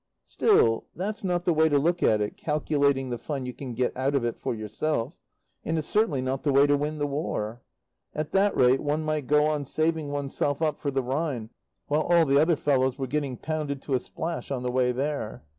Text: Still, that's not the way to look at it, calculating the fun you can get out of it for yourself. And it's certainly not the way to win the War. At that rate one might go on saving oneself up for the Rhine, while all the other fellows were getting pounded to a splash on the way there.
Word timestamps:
Still, 0.25 0.87
that's 0.95 1.23
not 1.23 1.45
the 1.45 1.53
way 1.53 1.69
to 1.69 1.77
look 1.77 2.01
at 2.01 2.21
it, 2.21 2.35
calculating 2.35 3.11
the 3.11 3.19
fun 3.19 3.45
you 3.45 3.53
can 3.53 3.75
get 3.75 3.95
out 3.95 4.15
of 4.15 4.25
it 4.25 4.35
for 4.39 4.55
yourself. 4.55 5.13
And 5.63 5.77
it's 5.77 5.85
certainly 5.85 6.21
not 6.23 6.41
the 6.41 6.51
way 6.51 6.65
to 6.65 6.75
win 6.75 6.97
the 6.97 7.05
War. 7.05 7.61
At 8.15 8.31
that 8.31 8.57
rate 8.57 8.79
one 8.79 9.03
might 9.03 9.27
go 9.27 9.45
on 9.45 9.63
saving 9.63 10.09
oneself 10.09 10.59
up 10.59 10.79
for 10.79 10.89
the 10.89 11.03
Rhine, 11.03 11.51
while 11.85 12.01
all 12.01 12.25
the 12.25 12.39
other 12.41 12.55
fellows 12.55 12.97
were 12.97 13.05
getting 13.05 13.37
pounded 13.37 13.79
to 13.83 13.93
a 13.93 13.99
splash 13.99 14.49
on 14.49 14.63
the 14.63 14.71
way 14.71 14.91
there. 14.91 15.43